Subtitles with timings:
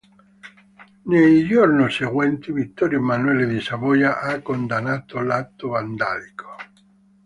[1.03, 6.49] Nei giorni seguenti, Vittorio Emanuele di Savoia ha condannato l'atto vandalico.